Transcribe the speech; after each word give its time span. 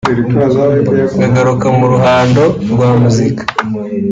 nkagaruka 1.17 1.67
mu 1.77 1.85
ruhando 1.93 2.43
rwa 2.71 2.89
muzika 3.01 3.43